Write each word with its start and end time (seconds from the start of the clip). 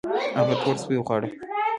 هغه 0.39 0.53
تور 0.61 0.75
سپي 0.81 0.95
وخواړه 0.97 1.29